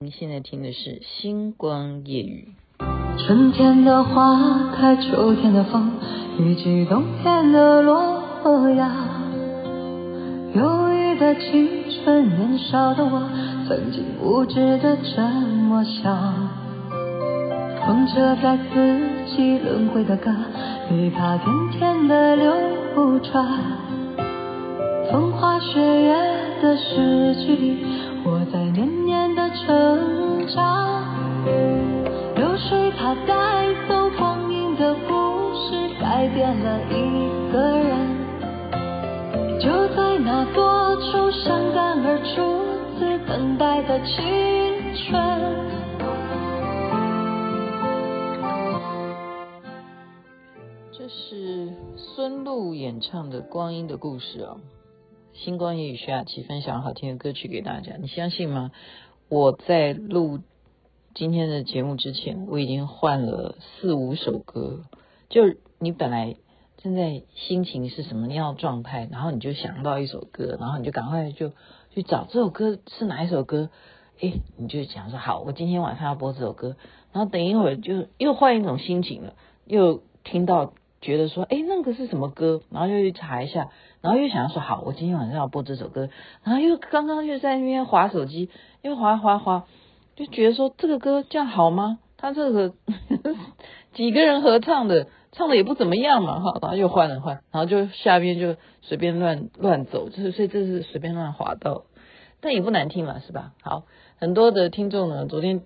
[0.00, 2.54] 你现在听的是《星光夜语》。
[3.18, 5.90] 春天的花开，秋天的风，
[6.38, 8.76] 以及冬天的落叶。
[10.54, 13.28] 忧郁的青春，年少的我，
[13.66, 15.20] 曾经无知的这
[15.68, 16.48] 么想。
[17.84, 19.00] 风车在四
[19.34, 20.30] 季轮回的歌，
[20.90, 23.44] 里它甜甜的流传。
[25.10, 26.14] 风花雪月
[26.62, 27.78] 的诗句里，
[28.30, 31.02] 我在年年的成长。
[32.36, 38.18] 流水它带走光阴的故事，改变了一个人。
[39.58, 42.36] 就在那多愁善感而初
[42.98, 44.14] 次等待的青
[44.94, 45.08] 春。
[50.92, 54.58] 这是孙露演唱的《光阴的故事》哦。
[55.44, 58.72] 星光夜语徐雅琪分享好听的歌曲给大家，你相信吗？
[59.28, 60.40] 我在录
[61.14, 64.80] 今天的节目之前，我已经换了四五首歌。
[65.28, 65.42] 就
[65.78, 66.34] 你本来
[66.78, 71.52] 正在心情是什么样的状态，然后你就想到一首歌，然后你就赶快就
[71.94, 73.70] 去找这首歌是哪一首歌，
[74.20, 76.74] 哎，你就想说好，我今天晚上要播这首歌，
[77.12, 79.34] 然后等一会儿就又换一种心情了，
[79.66, 80.72] 又听到。
[81.00, 82.60] 觉得说，哎，那个是什么歌？
[82.70, 83.68] 然后又去查一下，
[84.00, 86.08] 然后又想要说，好，我今天晚上要播这首歌。
[86.42, 88.50] 然后又刚刚又在那边滑手机，
[88.82, 89.66] 又滑滑滑，
[90.16, 92.00] 就觉得说这个歌这样好吗？
[92.16, 92.74] 他这个呵
[93.22, 93.36] 呵
[93.94, 96.58] 几个人合唱的，唱的也不怎么样嘛，哈。
[96.60, 101.84] 然后又换了换，然后就下边就随便乱乱走，就是所以这是随便乱滑到，
[102.40, 103.52] 但也不难听嘛，是吧？
[103.62, 103.84] 好，
[104.18, 105.62] 很多的听众呢，昨天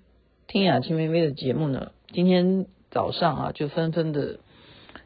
[0.47, 4.41] 听雅青妹妹的节目呢，今天早上啊就纷纷的。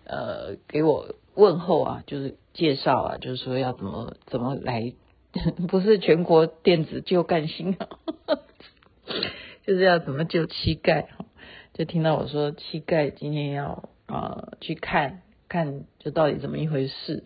[0.08, 4.92] 呃，给我问候啊，就是介绍啊，就是说要怎么怎么来，
[5.68, 7.88] 不是全国电子救干星啊，
[9.66, 11.08] 就是要怎么救膝盖，
[11.74, 17.24] 就听到我说膝盖今天要、呃、去看看，就到底怎么一回事。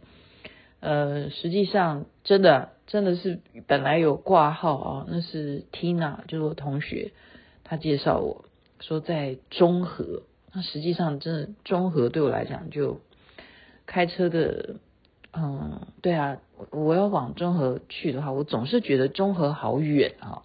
[0.80, 7.12] 呃，实际上真的真的是本来有挂号啊，那是 Tina，就是我同学，
[7.62, 8.46] 他介绍我
[8.80, 10.22] 说在中和。
[10.52, 13.00] 那实际上，真的中和对我来讲，就
[13.86, 14.76] 开车的，
[15.32, 16.38] 嗯，对啊，
[16.72, 20.42] 我要往中和去的话，我总是觉得中和好远啊。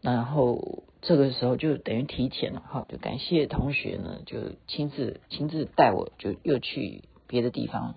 [0.00, 7.94] 然后这个时候就等于提前了哈，就感谢同学呢，就亲自亲自带我，就又去别的地方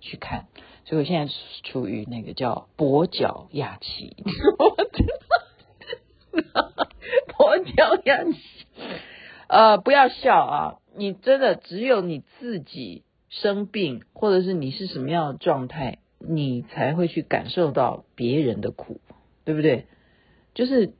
[0.00, 0.46] 去看。
[0.84, 1.32] 所以我现在
[1.62, 4.14] 处于那个叫跛脚亚期，
[7.28, 8.38] 跛脚亚期。
[9.50, 10.76] 呃，不要笑啊！
[10.96, 19.00] 你真的只有你自己生病，或者是你是什么样的状态，你才会去感受到别人的苦，
[19.44, 19.86] 对不对？
[20.54, 20.92] 就是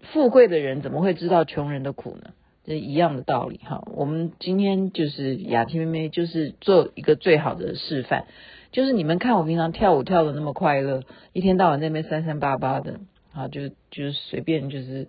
[0.00, 2.30] 富贵的人怎么会知道穷人的苦呢？
[2.64, 3.86] 这一样的道理哈。
[3.94, 8.24] 我们今天就是雅婷妹妹，就是做一个最好的示范，
[8.72, 11.02] 就是你们看我平常跳舞跳得那么快乐，
[11.34, 13.00] 一天到晚那边三三八八的
[13.34, 15.08] 啊，就就是随便就是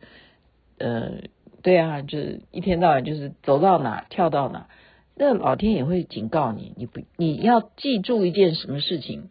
[0.80, 1.22] 呃。
[1.62, 4.68] 对啊，就是一天到晚就是走到哪跳到哪，
[5.16, 9.30] 那老天也会警告你，你不你要记住一件什么事情，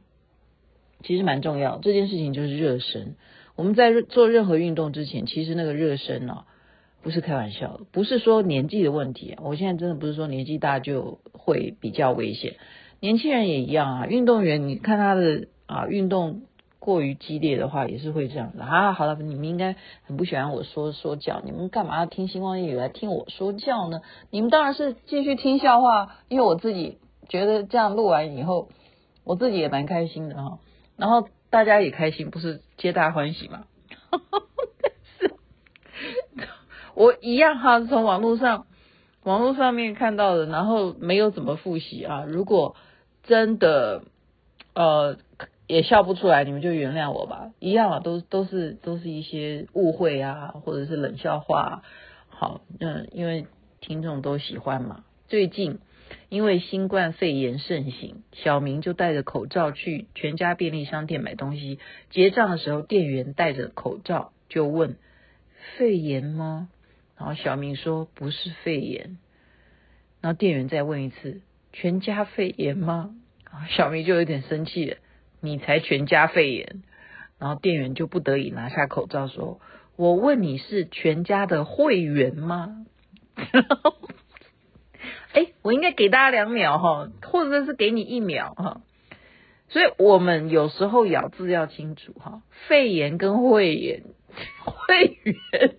[1.02, 1.78] 其实蛮重要。
[1.78, 3.16] 这件事情就是热身。
[3.56, 6.44] 我们在做任何运动之前，其实那个热身哦，
[7.02, 9.36] 不是开玩笑，不是说年纪的问题。
[9.42, 12.56] 我现在真的不是说年纪大就会比较危险，
[13.00, 14.06] 年轻人也一样啊。
[14.06, 16.42] 运动员，你看他的啊运动。
[16.80, 18.92] 过于激烈的话也是会这样的啊！
[18.92, 19.74] 好了，你们应该
[20.04, 24.00] 很不喜欢我说说教，你们干嘛要听星光夜语来听我说教呢？
[24.30, 28.68] 你们当然是继续听笑话，因为我自己觉得这样录完以后，
[29.24, 30.60] 我自己也蛮开心的哈。
[30.96, 33.64] 然后大家也开心，不是皆大欢喜吗？
[36.94, 38.66] 我一样哈，从网络上
[39.24, 42.22] 网络上面看到的，然后没有怎么复习啊。
[42.24, 42.76] 如果
[43.24, 44.04] 真的
[44.74, 45.16] 呃。
[45.68, 51.82] 也笑不出来，你们就原谅我吧，一样啊，都都是都是一些误会啊，或者是冷笑话。
[52.28, 53.46] 好，嗯，因为
[53.80, 55.04] 听众都喜欢嘛。
[55.28, 55.78] 最近
[56.30, 61.78] 因为新冠肺炎盛行，小明就戴着口罩去全家便利商店买东西，
[62.10, 64.96] 结账的时候，店员戴着口罩就问
[65.76, 66.70] ：“肺炎吗？”
[67.18, 69.18] 然后小明说：“不是肺炎。”
[70.22, 71.42] 然后店员再问一次
[71.74, 73.14] ：“全家肺炎吗？”
[73.68, 74.96] 小明就有点生气了。
[75.40, 76.82] 你才全家肺炎，
[77.38, 79.60] 然后店员就不得已拿下口罩说
[79.96, 82.86] ：“我问你是全家的会员吗？”
[85.32, 88.80] 哎，我应该给大家两秒哈，或者是给你一秒哈。
[89.68, 94.02] 所以我们有时候咬字要清楚哈，肺炎跟会员
[94.64, 95.76] 会员，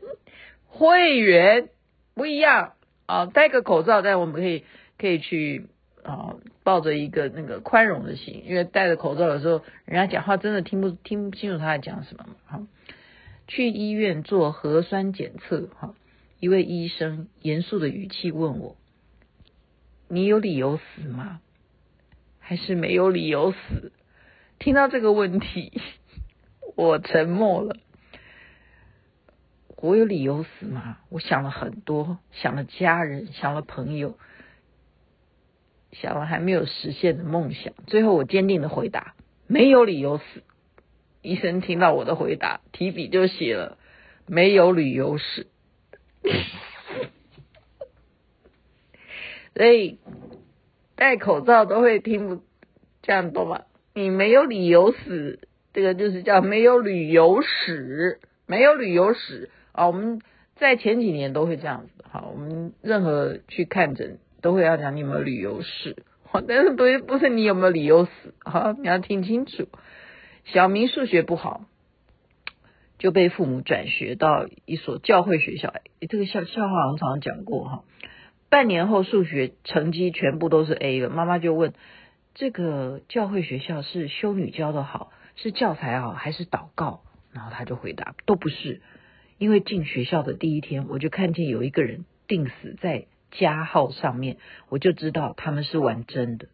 [0.68, 1.70] 会员
[2.14, 2.74] 不一样
[3.08, 3.26] 啊！
[3.26, 4.64] 戴个口罩，但我们可以
[5.00, 5.68] 可以去
[6.04, 12.36] 啊，抱着一个那个宽容的心，因为戴着口罩的时候，人家讲话真的听不听不清楚他在讲什么嘛。
[12.46, 12.62] 好，
[13.48, 15.96] 去医院做核酸检测，哈，
[16.40, 18.76] 一位医生严肃的语气问我
[20.08, 21.42] ：“你有理由死吗？
[22.40, 23.92] 还是没有理由死？”
[24.60, 25.82] 听到这个问题，
[26.76, 27.78] 我沉默了。
[29.78, 30.98] 我有理由死吗？
[31.08, 34.18] 我想了很多，想了家人，想了朋友，
[35.92, 37.74] 想了还没有实现的梦想。
[37.88, 39.16] 最后，我坚定的回答：
[39.48, 40.24] 没有理由死。
[41.22, 43.78] 医生听到我的回答，提笔就写了：
[44.26, 45.48] 没有理由死。
[49.56, 50.00] 所以
[50.96, 52.44] 戴口罩都会听不
[53.02, 53.64] 这样懂吗？
[53.94, 55.40] 你没有理由死，
[55.74, 59.50] 这个就是叫没有旅游史，没有旅游史。
[59.74, 60.22] 啊，我们
[60.56, 66.04] 在前几年都会这样子，好，我们任何去看诊都会要讲你有没有旅游史，
[66.48, 69.68] 但是不是不是你有没有理由死，好，你要听清楚。
[70.46, 71.66] 小明数学不好，
[72.98, 75.74] 就被父母转学到一所教会学校，
[76.10, 77.84] 这个笑笑话好像常常讲过哈。
[78.50, 81.74] 半年后数学成绩全部都是 A 了，妈妈就问：
[82.34, 87.02] 这个教会学校是修女教的好，是教材好，还是祷告？
[87.32, 88.82] 然后他就回答：都不是。
[89.38, 94.38] 因为进学校的第一天，我就看见有一个人定死在加号上面，
[94.70, 96.48] 我就知道他们是玩真的。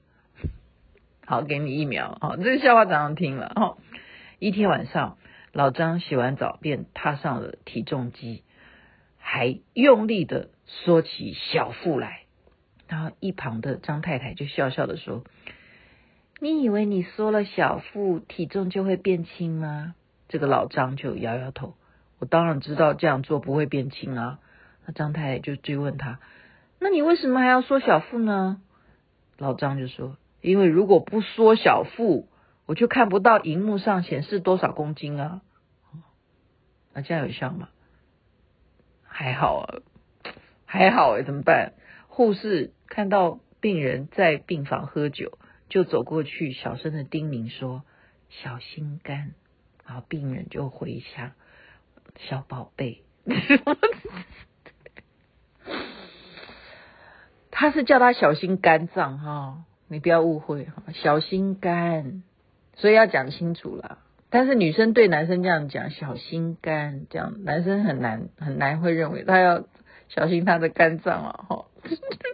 [1.26, 2.18] 好，给你一秒。
[2.22, 3.52] 好，这个笑话早上听了。
[3.56, 3.78] 哈，
[4.40, 5.18] 一天晚上，
[5.54, 8.44] 老张洗完澡便踏上了体重机，
[9.18, 12.22] 还用力的缩起小腹来。
[12.88, 15.24] 然后一旁的张太太就笑笑的说
[16.40, 19.96] ：“你以为你缩了小腹，体重就会变轻吗？”
[20.30, 21.74] 这个老张就摇摇头。
[22.20, 24.40] 我当然知道这样做不会变轻啊。
[24.86, 26.20] 那张太太就追问他
[26.80, 28.62] ：“那你为什么还要缩小腹呢？”
[29.38, 32.28] 老张就说：“因为如果不缩小腹，
[32.66, 35.42] 我就看不到荧幕上显示多少公斤啊。”
[36.94, 37.70] 那这样有效吗？
[39.04, 39.80] 还好啊，
[40.66, 41.74] 还好哎，怎么办？
[42.08, 45.38] 护士看到病人在病房喝酒，
[45.70, 47.84] 就走过去小声的叮咛说
[48.30, 49.34] ：“小心肝。”
[49.86, 51.32] 然后病人就回想。
[52.18, 53.04] 小宝贝，
[57.58, 62.22] 他是叫他小心肝脏哈，你不要误会哈，小心肝，
[62.76, 64.00] 所以要讲清楚了。
[64.30, 69.64] 但是女生对男生这样讲，小心肝这样，男生很难很难会认为他要
[70.10, 71.66] 小心他的肝脏了哈。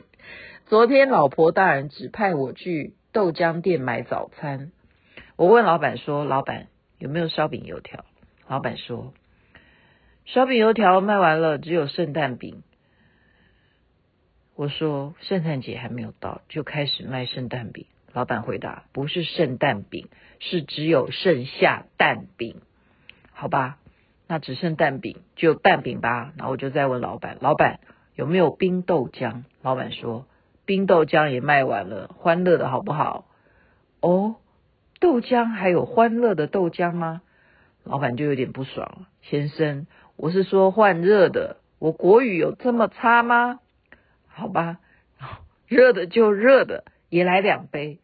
[0.66, 4.72] 昨天老婆大人指派我去豆浆店买早餐，
[5.36, 6.66] 我问老板说：“老板
[6.98, 8.06] 有没有烧饼油条？”
[8.50, 9.14] 老板说。
[10.26, 12.64] 烧饼油条卖完了，只有圣诞饼。
[14.56, 17.86] 我说圣诞节还没有到，就开始卖圣诞饼。
[18.14, 20.10] 老板回答：不是圣诞饼，
[20.40, 22.58] 是只有剩下蛋饼。
[23.32, 23.78] 好吧，
[24.28, 26.34] 那只剩蛋饼，就蛋饼吧。
[26.38, 27.80] 然后我就再问老板：老板
[28.14, 29.44] 有没有冰豆浆？
[29.62, 30.26] 老板说
[30.66, 33.26] 冰豆浆也卖完了，欢乐的好不好？
[34.02, 34.36] 哦，
[35.00, 37.22] 豆浆还有欢乐的豆浆吗？
[37.84, 39.88] 老板就有点不爽了，先生。
[40.18, 43.60] 我是说换热的，我国语有这么差吗？
[44.34, 44.80] 好吧，
[45.68, 48.00] 热的就热的，也来两杯。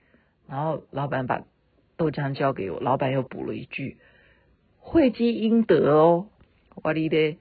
[0.48, 1.44] 然后老板把
[1.98, 3.98] 豆浆交给我，老板又补了一句
[4.80, 6.28] ：“会积阴德哦。”
[6.84, 7.38] 哇哩咧，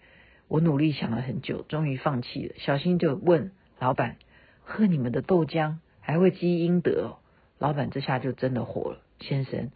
[0.49, 2.55] 我努力想了很久，终于放弃了。
[2.59, 4.16] 小心就问老板
[4.64, 7.19] ：“喝你们的豆浆还会积阴德哦？”
[7.59, 9.71] 老板这下就真的火了，先生，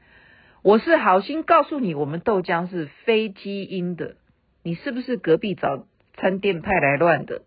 [0.62, 4.16] 我是好心告诉你，我们豆浆是非积阴的。
[4.62, 7.42] 你是不是隔壁早餐店派来乱的？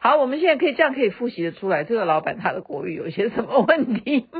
[0.00, 4.28] 好，我们现在可以这样可以复习的出来，这个老板他的国语有些什么问题？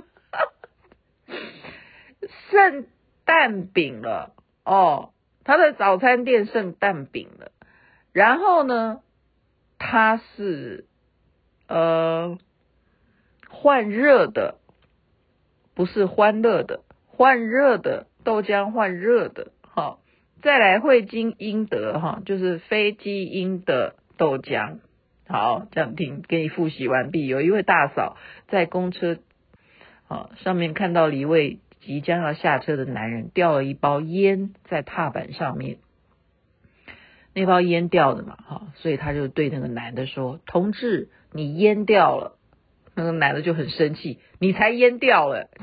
[2.50, 2.86] 剩
[3.24, 4.34] 蛋饼了
[4.64, 5.12] 哦，
[5.44, 7.52] 他的早餐店剩蛋饼了，
[8.12, 9.00] 然后呢，
[9.78, 10.86] 他是
[11.68, 12.38] 呃
[13.48, 14.56] 换热的，
[15.74, 20.00] 不是欢乐的，换热的豆浆换热的，好。
[20.40, 24.78] 再来会积阴德哈，就是非基因的豆浆。
[25.28, 27.26] 好，这样听，给你复习完毕。
[27.26, 28.16] 有一位大嫂
[28.48, 29.18] 在公车
[30.08, 35.78] 啊上面看到了一位即将要下车的男人掉了一包烟在踏板上面，
[37.34, 42.38] 那包烟掉了嘛哈，所以他就对那个男的说：“同志，你烟掉了。”
[42.96, 45.50] 那个男的就很生气：“你才烟掉了。”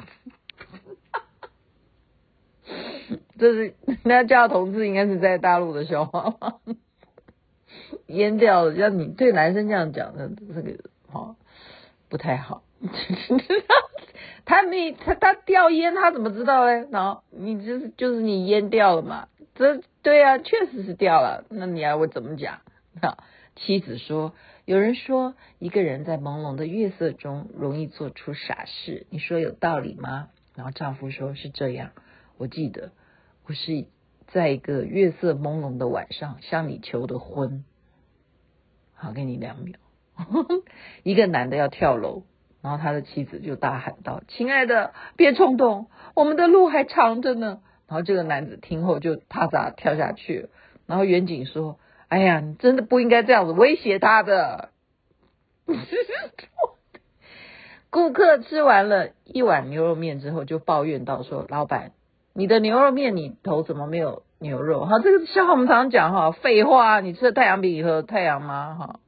[3.37, 6.37] 这是那叫同志，应该是在大陆的笑话？
[8.07, 11.35] 淹掉了，要你对男生这样讲的，这个好
[12.09, 12.63] 不太好。
[14.45, 16.87] 他没他他掉烟，他怎么知道嘞？
[16.91, 19.27] 然后你就是就是你阉掉了嘛？
[19.55, 21.45] 这对啊，确实是掉了。
[21.49, 22.61] 那你要我怎么讲？
[23.01, 23.17] 啊，
[23.55, 24.33] 妻子说，
[24.65, 30.27] 有人说一个人在朦胧的月色中容易做出傻事，你说有道理吗？
[30.55, 31.91] 然后丈夫说是这样。
[32.37, 32.91] 我记得
[33.47, 33.85] 我是
[34.27, 37.63] 在一个月色朦胧的晚上向你求的婚。
[38.95, 39.77] 好，给你两秒。
[41.03, 42.23] 一个男的要跳楼。
[42.61, 45.85] 然后他的妻子就大喊道：“亲爱的，别冲动，
[46.15, 50.49] 我们的路还长着呢。”然后这个男子听后就啪嚓跳下去。
[50.87, 51.77] 然后远景说
[52.09, 54.69] ：“哎呀，你真的不应该这样子威胁他的。
[57.91, 61.91] ”顾客吃完了一碗牛肉面之后，就抱怨道：“说老板，
[62.33, 68.75] 你的牛肉面里头怎么没有牛肉？”哈，这个笑话我们常常讲哈，废话，你吃了太阳饼以后太阳吗？
[68.75, 68.99] 哈，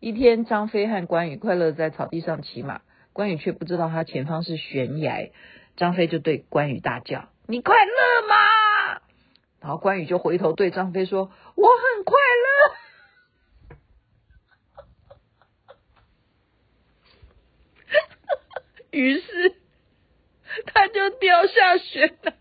[0.00, 2.80] 一天，张飞和关羽快乐在草地上骑马。
[3.12, 5.32] 关羽却不知道他前方是悬崖，
[5.76, 9.00] 张飞就对关羽大叫：“你快乐吗？”
[9.60, 12.76] 然后关羽就回头对张飞说：“我很快乐。”
[18.92, 19.56] 于是
[20.66, 22.32] 他就掉下悬崖，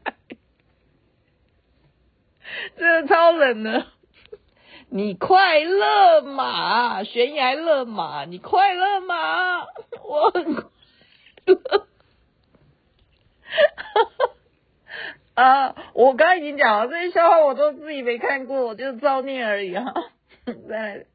[2.77, 3.85] 真的超冷的。
[4.89, 7.03] 你快乐吗？
[7.03, 9.65] 悬崖勒马，你快乐吗？
[10.03, 10.63] 我很快
[11.45, 11.87] 乐。
[15.35, 15.75] 啊！
[15.93, 19.93] 我刚刚已经讲了，这些笑话我都自己没看过，我就照念而已哈。
[20.69, 21.05] 在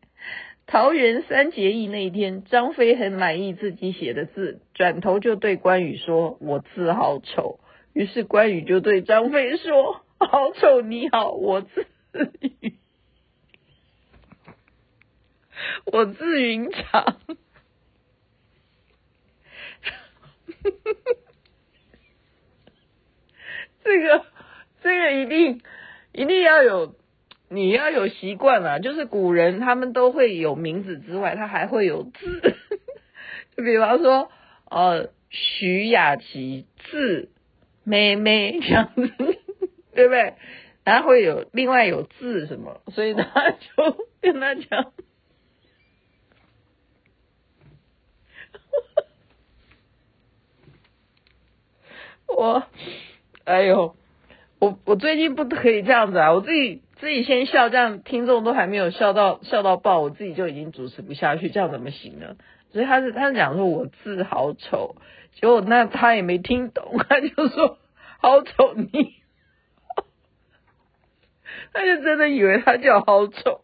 [0.66, 7.58] 桃园三结义那一天，张飞很满意自己写的字，转头就对关羽说：“我字好丑。”
[7.94, 11.86] 于是关羽就对张飞说：“好丑，你好，我字
[12.40, 12.74] 羽。
[15.86, 17.20] ”我字云长，
[23.84, 24.26] 这个
[24.82, 25.60] 这个一定
[26.12, 26.96] 一定要有，
[27.48, 28.80] 你要有习惯啊。
[28.80, 32.56] 就是古人他们都会有名字之外，他还会有字。
[33.56, 34.32] 就比方说，
[34.68, 37.30] 呃，徐雅琪字
[37.84, 39.31] 妹妹这样子，
[39.94, 40.34] 对不对？
[40.84, 44.92] 然后会有另外有字什么，所以他就 跟他讲。
[52.34, 52.64] 我，
[53.44, 53.94] 哎呦，
[54.58, 56.32] 我我最近不可以这样子啊！
[56.32, 62.36] 我自己自己先笑，这样听众都还没有笑到笑到爆，我自己就已经主持不下去，这样怎么行呢？
[62.70, 64.96] 所以他是他是讲说我字好丑，
[65.34, 67.78] 结果那他也没听懂，他就说
[68.18, 69.16] 好丑你，
[71.72, 73.60] 他就真的以为他叫好丑。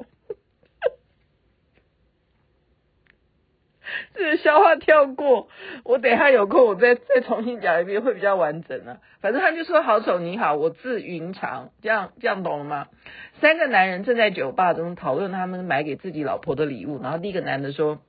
[4.14, 5.48] 这个笑话跳过，
[5.84, 8.98] 我等一下有空我再再重新讲一遍，会比较完整啊。
[9.20, 12.88] 反正他就说好丑，你好，我字云长，这样这样懂了吗？
[13.40, 18.00] 三个男人正在酒吧中讨论他们买给自己老婆的礼物，然后第一个男的说：“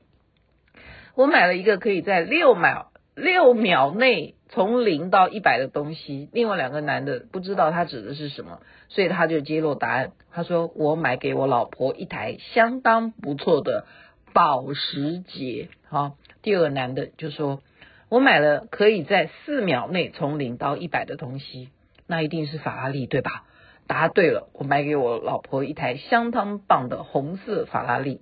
[1.15, 10.11] 我买了一个可以在六秒六秒内从零到一百的东西。”另外两个男的不知道他指的是什么，所以他就揭露答案。
[10.31, 13.85] 他说：“我买给我老婆一台相当不错的。”
[14.31, 17.63] 保时捷，好，第二个男的就说
[18.09, 21.69] ：“我买了可以在四秒内从零到一百的东西，
[22.05, 23.45] 那一定是法拉利，对吧？”
[23.87, 28.21] 答对了，我买给我老婆一台相当棒的红色法拉利。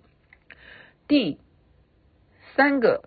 [1.09, 1.39] 第
[2.55, 3.03] 三个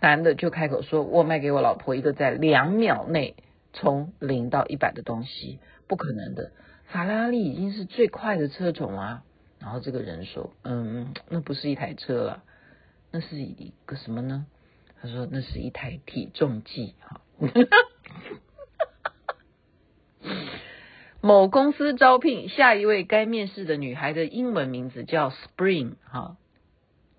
[0.00, 3.34] 男的就开口说：“我卖给我老婆一个在两秒内
[3.72, 6.52] 从零到一百的东西，不可能的，
[6.86, 9.22] 法拉利已经是最快的车种啊。”
[9.58, 12.42] 然后这个人说：“嗯，那不是一台车了，
[13.10, 14.46] 那是一个什么呢？”
[15.00, 17.20] 他说：“那是一台体重计。”哈，
[21.20, 25.94] 某公司招聘下一位该面试的女孩的英文名字叫 Spring。
[26.04, 26.36] 哈，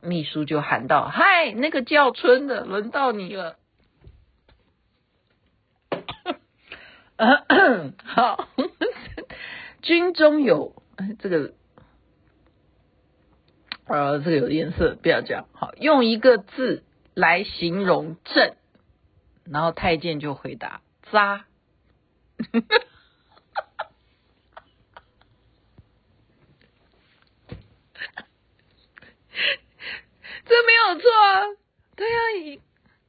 [0.02, 3.58] 秘书就喊道：“嗨，那个叫春的，轮到你了。
[8.06, 8.48] ”好，
[9.82, 10.82] 军中有
[11.20, 11.54] 这个。
[13.90, 15.48] 呃，这个有颜色，不要讲。
[15.54, 18.58] 好，用一个字来形容朕，
[19.46, 21.46] 然后太监就回答：渣。
[30.46, 31.46] 这没有错啊，
[31.96, 32.62] 对啊，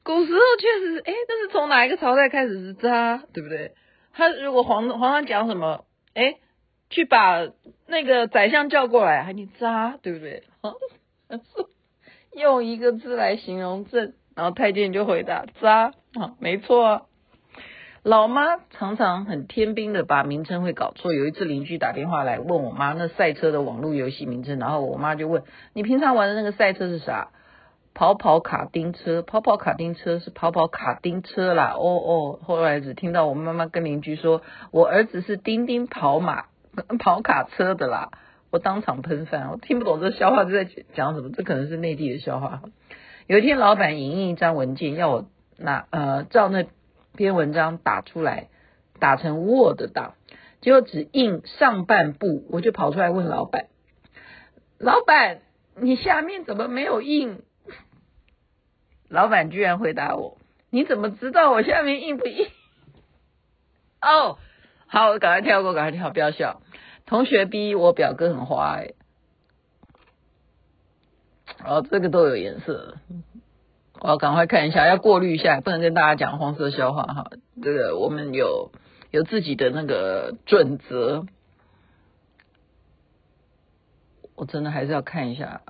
[0.02, 3.72] 古时候确实，哎，那是从哪一个朝代开始是渣，对不对？
[4.12, 6.36] 他如果皇皇上讲什么，哎，
[6.90, 7.46] 去把
[7.86, 10.44] 那个宰相叫过来，你渣，对不对？
[12.34, 17.02] 用一个字来形容朕，然后太监就回答渣，啊，没错啊。
[18.08, 21.12] 老妈常常很天兵的把名称会搞错。
[21.12, 25.42] 有一次邻居打电话来问我妈那赛车的网络游戏名称，然后我妈就问
[25.74, 27.28] ：“你平常玩的那个赛车是啥
[27.92, 29.20] ？”“跑跑卡丁车。
[29.28, 31.74] ”“跑跑卡丁车是跑跑卡丁车啦。
[31.76, 34.40] ”“哦哦。”后来只听到我妈妈跟邻居说
[34.72, 36.44] ：“我儿子是叮叮跑马
[36.98, 38.08] 跑卡车的啦。”
[38.50, 42.62] 我当场喷饭，我听不懂这笑话是在讲什么，这可能是内地的笑话。
[43.26, 45.26] 有一天，老板影印一张文件，要我
[45.58, 46.64] 拿呃照那。
[47.18, 48.48] 篇文章打出来，
[49.00, 50.14] 打成 Word 档，
[50.60, 53.66] 结果只印上半部，我就跑出来问老板
[54.78, 55.40] ：“老板，
[55.74, 57.42] 你下面怎么没有印？”
[59.10, 60.38] 老板居然回答我
[60.70, 62.46] ：“你怎么知道我下面印不印？”
[64.00, 64.38] 哦，
[64.86, 66.62] 好，我赶快跳过，赶快跳，不要笑。
[67.04, 68.92] 同学逼我表哥很花哎，
[71.64, 72.98] 哦，这个都有颜色。
[74.00, 77.30] 我要赶快看一下，要过滤一下，不能跟大家讲黄色笑话哈。
[77.60, 78.70] 这个我们有
[79.10, 81.26] 有自己的那个准则，
[84.36, 85.62] 我真的还是要看一下。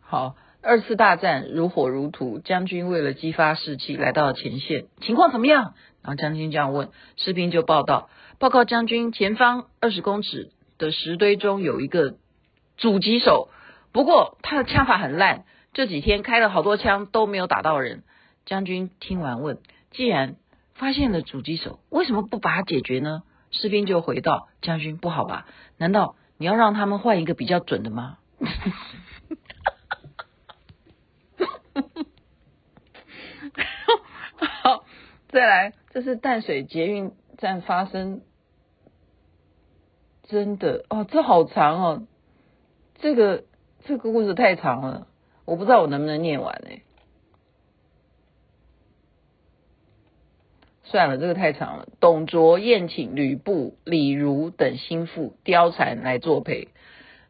[0.00, 5.74] 好，二次大战如火如荼，将军为了激发士气，来到了前线，情况怎么样？
[6.02, 8.08] 然后将军这样问，士兵就报道：
[8.38, 12.16] 报告将军，前方二十公尺的石堆中有一个
[12.78, 13.50] 狙击手，
[13.92, 15.44] 不过他的枪法很烂。
[15.74, 18.04] 这几天开了好多枪都没有打到人。
[18.46, 19.58] 将军听完问
[19.90, 20.36] ：“既然
[20.74, 25.46] 发现了狙击手，为什么不把他解决呢？”士兵就回道：“将军不好吧？
[25.76, 28.18] 难道你要让他们换一个比较准的吗？”
[34.62, 34.84] 好，
[35.28, 38.22] 再来，这是淡水捷运站发生，
[40.22, 42.06] 真的哦，这好长哦，
[42.96, 43.44] 这个
[43.84, 45.06] 这个故事太长了。
[45.44, 46.80] 我不知道我能不能念完呢？
[50.84, 51.88] 算了，这个太长了。
[51.98, 56.68] 董卓宴请吕布、李儒等心腹貂蝉来作陪，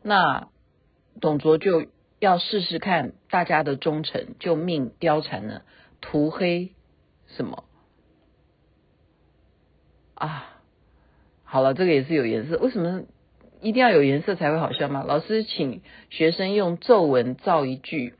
[0.03, 0.49] 那
[1.21, 1.87] 董卓就
[2.19, 5.63] 要试试看大家的忠诚，就命貂蝉呢
[6.01, 6.73] 涂黑
[7.27, 7.65] 什么
[10.15, 10.61] 啊？
[11.45, 13.05] 好了，这个也是有颜色，为什么？
[13.65, 15.03] 一定要有颜色才会好笑吗？
[15.09, 18.15] 老师请学生用皱文造一句，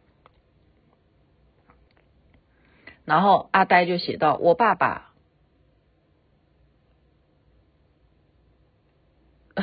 [3.05, 5.13] 然后阿呆就写到：“我爸爸。”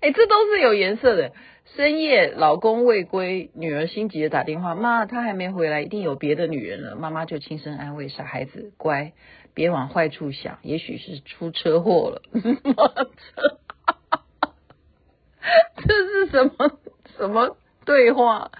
[0.00, 1.32] 哎，这都是有颜色的。
[1.74, 9.14] 深夜，老公未归，女儿心急的打电话：“妈，他还没回来，一定有别的女人了。”妈妈就轻声安慰：“傻孩子，乖，
[9.54, 12.20] 别往坏处想，也许是出车祸了。
[15.88, 16.70] ”这是什么
[17.16, 18.50] 什么对话？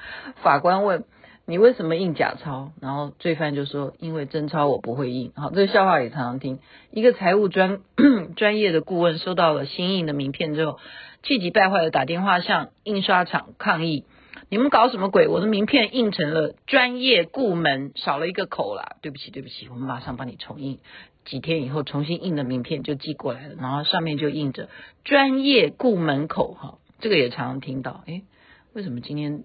[0.43, 1.05] 法官问
[1.47, 6.59] ：“你为什么印假钞？”然后罪犯就说：“因为真钞我不会印。”好，这个笑话也常常听。
[6.91, 7.81] 一个财务专
[8.35, 10.79] 专业的顾问收到了新印的名片之后，
[11.23, 14.05] 气急败坏的打电话向印刷厂抗议
[14.49, 15.29] ：“你们搞什么鬼？
[15.29, 18.97] 我的名片印成了专业顾门，少了一个口啦！
[19.03, 20.79] 对不起，对不起，我们马上帮你重印。”
[21.27, 24.71] 几天以后，重新印的名片就寄过来了，然后上面就印着
[25.05, 26.79] “专业顾门口”哈。
[27.01, 28.25] 这个也常常听到，诶，
[28.73, 29.45] 为什么今天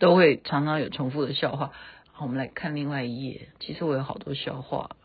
[0.00, 1.70] 都会常常有重复的笑话？
[2.10, 3.50] 好，我们来看另外一页。
[3.60, 4.96] 其实我有好多笑话。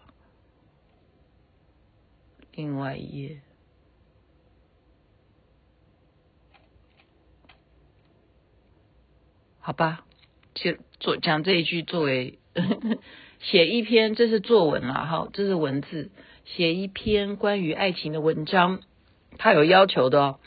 [2.54, 3.42] 另外一页，
[9.60, 10.04] 好吧，
[10.56, 12.40] 就做讲这一句作为
[13.40, 16.10] 写一篇，这是作文啦，哈，这是文字，
[16.44, 18.82] 写一篇关于爱情的文章，
[19.38, 20.40] 它有要求的哦。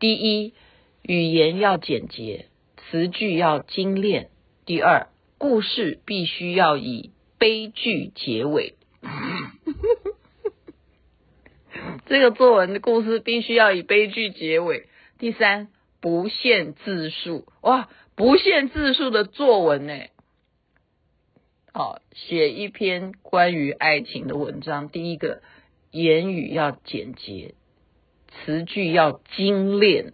[0.00, 0.54] 第一。
[1.02, 4.30] 语言要简洁，词句要精炼。
[4.64, 8.76] 第二，故事必须要以悲剧结尾。
[12.06, 14.86] 这个作文的故事必须要以悲剧结尾。
[15.18, 15.66] 第三，
[16.00, 17.48] 不限字数。
[17.62, 19.94] 哇，不限字数的作文呢？
[21.72, 24.88] 好，写一篇关于爱情的文章。
[24.88, 25.42] 第一个，
[25.90, 27.56] 言语要简洁，
[28.28, 30.12] 词句要精炼。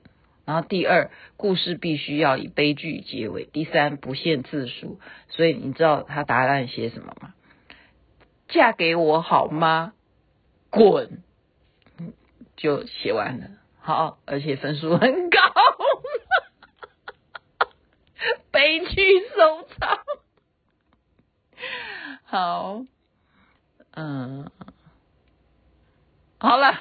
[0.48, 3.44] 然后第二，故事必须要以悲剧结尾。
[3.44, 4.98] 第三，不限字数。
[5.28, 7.34] 所以你知道他答案写什么吗？
[8.48, 9.92] 嫁给我好吗？
[10.70, 11.22] 滚！
[12.56, 13.48] 就写完了。
[13.78, 15.38] 好，而且分数很高。
[18.50, 19.98] 悲剧收场。
[22.24, 22.84] 好，
[23.90, 24.50] 嗯，
[26.38, 26.80] 好了，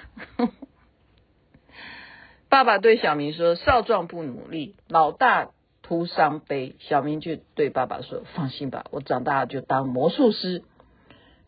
[2.50, 5.50] 爸爸对小明说：“少壮不努力，老大
[5.82, 10.64] 徒伤悲。”小明就对爸爸说：“放心吧，我长大了就当魔术师，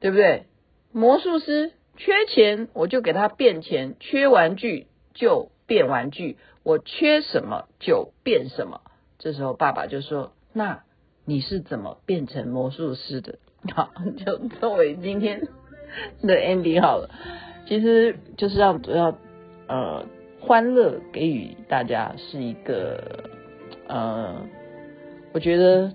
[0.01, 0.43] 对不对？
[0.91, 8.81] 魔术师缺钱，我就给他变钱；缺玩具就变玩具，我缺什么就变什么。”
[9.19, 10.83] 这时候爸爸就说：“那
[11.25, 13.39] 你是怎么变成魔术师的？”
[13.73, 13.91] 好，
[14.25, 15.47] 就作为今天
[16.21, 17.09] 的 ending 好了。
[17.67, 19.17] 其实就是让主要
[19.67, 20.05] 呃。
[20.49, 23.23] 欢乐给予大家是一个，
[23.87, 24.33] 呃，
[25.31, 25.93] 我觉得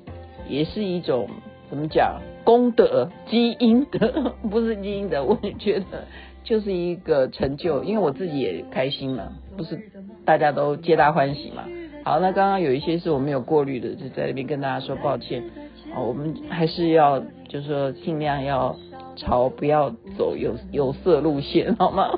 [0.49, 1.29] 也是一种
[1.69, 6.05] 怎么讲功德积阴德， 不是积阴德，我也觉得
[6.45, 9.91] 就是一个成就，因为我自己也开心嘛，不是
[10.25, 11.65] 大家都皆大欢喜嘛。
[12.05, 15.43] 好，那刚刚有一些是我没有过滤的，就在那边跟大家说抱歉。
[15.93, 18.77] 啊，我们还是要就是说尽量要
[19.17, 22.09] 朝不要走有有色路线，好吗？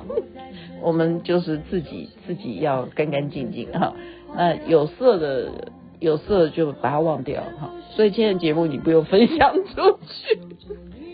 [0.83, 3.95] 我们就是自己自己要干干净净哈，
[4.37, 5.51] 那有色的
[5.99, 7.71] 有色就把它忘掉哈。
[7.91, 10.39] 所以今天的节目你不用分享出去，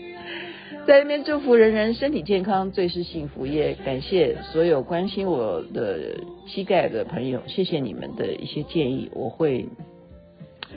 [0.85, 3.45] 在那边祝福人人身体健康，最是幸福。
[3.45, 9.69] 也感谢所有关心我的膝盖的朋友，谢谢你们的一些建议，我会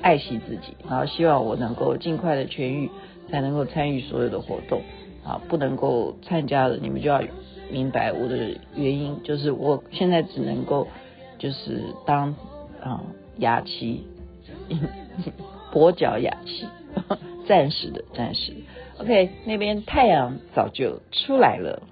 [0.01, 2.89] 爱惜自己，然后希望我能够尽快的痊愈，
[3.31, 4.83] 才能够参与所有的活动
[5.25, 7.21] 啊，不能够参加的你们就要。
[7.71, 8.37] 明白我的
[8.75, 10.89] 原因，就是我现在只能够
[11.39, 12.35] 就是当
[12.83, 13.03] 啊
[13.39, 14.07] 哑妻，
[15.73, 16.67] 跛脚哑妻，
[17.47, 18.53] 暂时的，暂时。
[18.99, 21.83] OK，那边太阳早就出来了。